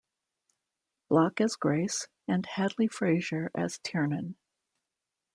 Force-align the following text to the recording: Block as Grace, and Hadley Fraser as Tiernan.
Block 1.09 1.39
as 1.39 1.55
Grace, 1.55 2.07
and 2.27 2.47
Hadley 2.47 2.87
Fraser 2.87 3.51
as 3.53 3.77
Tiernan. 3.83 4.35